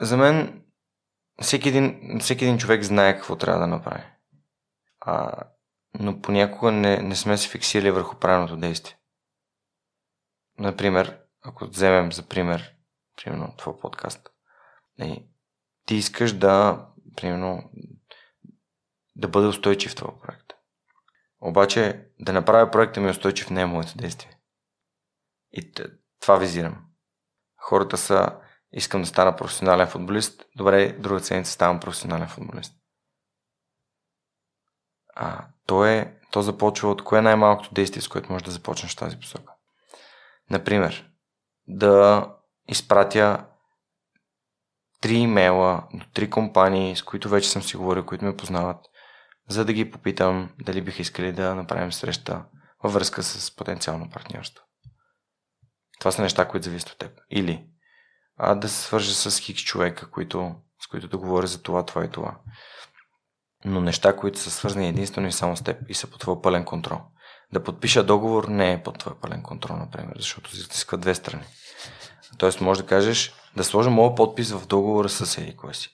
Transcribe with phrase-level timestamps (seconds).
[0.00, 0.64] за мен
[1.42, 4.02] всеки един, всеки един човек знае какво трябва да направи.
[5.00, 5.32] А,
[6.00, 8.96] но понякога не, не сме се фиксирали върху правилното действие.
[10.58, 12.74] Например, ако вземем за пример,
[13.16, 14.28] примерно, твой подкаст,
[15.86, 16.86] ти искаш да,
[17.16, 17.70] примерно,
[19.16, 20.46] да бъде устойчив това проект.
[21.40, 24.38] Обаче, да направя проекта ми устойчив не е моето действие.
[25.52, 25.72] И
[26.20, 26.84] това визирам.
[27.56, 28.40] Хората са,
[28.72, 32.74] искам да стана професионален футболист, добре, друга седмица ставам професионален футболист.
[35.14, 38.94] А, то, е, то започва от кое е най-малкото действие, с което можеш да започнеш
[38.94, 39.52] тази посока.
[40.50, 41.10] Например,
[41.68, 42.26] да
[42.68, 43.46] изпратя
[45.00, 48.86] три имейла до три компании, с които вече съм си говорил, които ме познават,
[49.48, 52.44] за да ги попитам дали биха искали да направим среща
[52.82, 54.64] във връзка с потенциално партньорство.
[55.98, 57.20] Това са неща, които зависят от теб.
[57.30, 57.66] Или
[58.42, 62.04] а, да се свържа с хикс човека, които, с които да говоря за това, това
[62.04, 62.36] и това.
[63.64, 66.64] Но неща, които са свързани единствено и само с теб и са под твой пълен
[66.64, 66.98] контрол.
[67.52, 71.44] Да подпиша договор не е под твой пълен контрол, например, защото се изисква две страни.
[72.38, 75.90] Тоест, може да кажеш да сложа моят подпис в договора с еди кой си.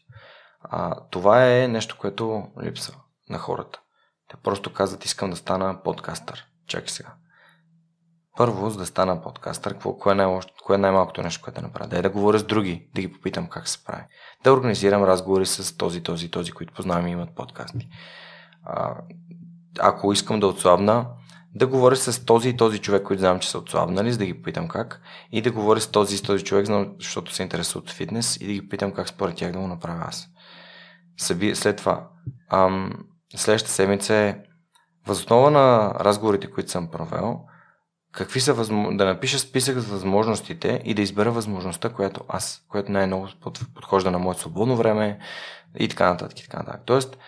[0.61, 2.95] А, това е нещо, което липсва
[3.29, 3.81] на хората.
[4.29, 6.45] Те просто казват, искам да стана подкастър.
[6.67, 7.15] Чакай сега.
[8.37, 10.41] Първо, за да стана подкастър, кое, е най-
[10.75, 11.89] е най-малкото нещо, което да направя?
[11.89, 14.03] Да е да говоря с други, да ги попитам как се прави.
[14.45, 17.89] Да организирам разговори с този, този, този, които познавам и имат подкасти.
[18.65, 18.95] А,
[19.81, 21.07] ако искам да отслабна,
[21.55, 24.43] да говоря с този и този човек, който знам, че са отслабнали, за да ги
[24.43, 25.01] питам как.
[25.33, 26.67] И да говоря с този и с този човек,
[27.01, 30.05] защото се интересува от фитнес и да ги питам как според тях да го направя
[30.09, 30.29] аз.
[31.55, 32.09] След това,
[32.53, 32.93] ам,
[33.37, 34.37] следващата седмица е
[35.07, 37.41] възоснова на разговорите, които съм провел,
[38.17, 38.97] какви са възможно...
[38.97, 43.29] да напиша списък с възможностите и да избера възможността, която аз, която най-много
[43.75, 45.19] подхожда на моето свободно време
[45.79, 46.41] и така нататък.
[46.41, 46.83] И така нататък.
[46.85, 47.19] Тоест,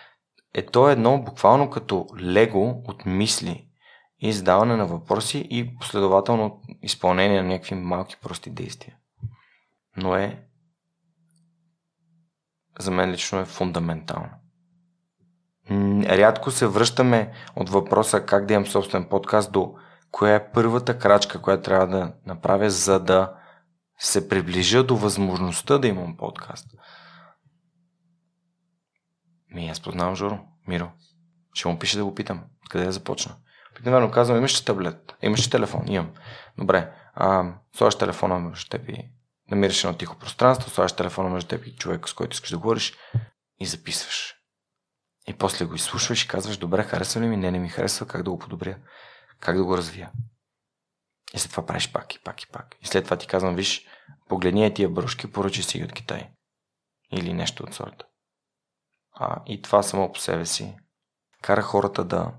[0.54, 3.68] е то едно буквално като лего от мисли
[4.20, 8.96] и задаване на въпроси и последователно изпълнение на някакви малки прости действия.
[9.96, 10.42] Но е
[12.78, 14.30] за мен лично е фундаментално.
[16.04, 19.74] Рядко се връщаме от въпроса как да имам собствен подкаст до
[20.10, 23.34] коя е първата крачка, която трябва да направя, за да
[23.98, 26.66] се приближа до възможността да имам подкаст.
[29.54, 30.90] Ми, аз познавам Жоро, Миро.
[31.52, 32.44] Ще му пише да го питам.
[32.70, 33.36] Къде да започна?
[33.72, 35.14] Обикновено казвам, имаш ли таблет?
[35.22, 35.84] Имаш ли телефон?
[35.86, 36.12] Имам.
[36.58, 36.92] Добре.
[37.14, 39.10] А, слагаш телефона между теб и
[39.50, 42.94] намираш едно тихо пространство, слагаш телефона между теб и човек, с който искаш да говориш
[43.60, 44.34] и записваш.
[45.28, 47.36] И после го изслушваш и казваш, добре, харесва ли ми?
[47.36, 48.76] Не, не ми харесва, как да го подобря
[49.40, 50.12] как да го развия.
[51.34, 52.76] И след това правиш пак и пак и пак.
[52.80, 53.86] И след това ти казвам, виж,
[54.28, 56.30] погледни е тия брушки, поръчи си ги от Китай.
[57.12, 58.06] Или нещо от сорта.
[59.12, 60.76] А, и това само по себе си
[61.42, 62.32] кара хората да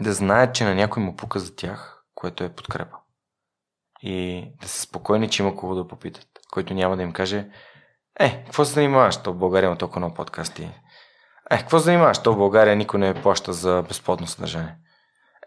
[0.00, 2.96] да знаят, че на някой му пука за тях, което е подкрепа.
[4.02, 7.50] И да са спокойни, че има кого да попитат, който няма да им каже
[8.20, 9.22] е, какво се занимаваш?
[9.22, 10.70] То в България има толкова много подкасти.
[11.50, 12.22] Е, какво занимаваш?
[12.22, 14.76] То в България никой не плаща за безплатно съдържание.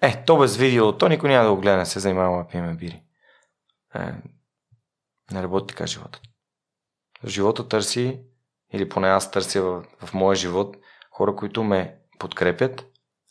[0.02, 2.74] Е, то без видео, то никой няма да го гледа, не се занимава да пиеме
[2.74, 3.04] бири.
[3.96, 4.14] Е,
[5.32, 6.20] не работи така живота.
[7.26, 8.20] Живота търси,
[8.74, 10.78] или поне аз търся в, в моя живот,
[11.12, 12.86] хора, които ме подкрепят,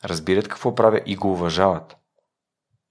[0.04, 1.96] разбират какво правя и го уважават.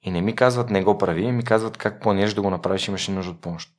[0.01, 3.07] И не ми казват не го прави, ми казват как планираш да го направиш, имаш
[3.07, 3.76] нужда от помощ.